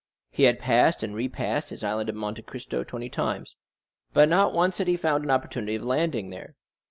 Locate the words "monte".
2.15-2.41